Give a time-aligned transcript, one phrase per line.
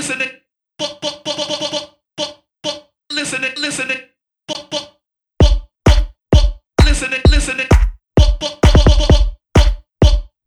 [0.00, 0.30] listening.
[3.12, 4.00] Listening, listening.
[6.84, 7.66] Listening, listening.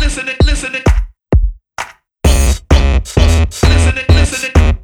[0.00, 0.82] Listening, listening.
[3.62, 4.75] Listening, listening.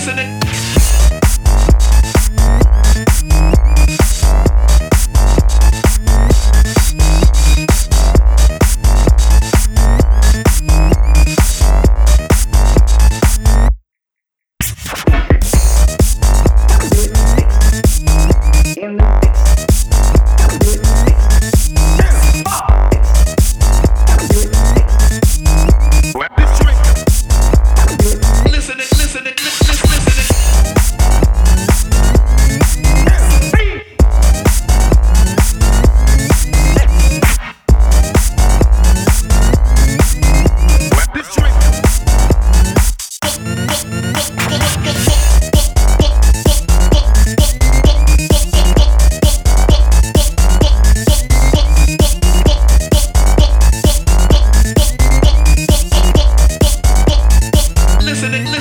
[0.00, 0.39] listening.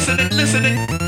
[0.10, 0.99] listening, listening.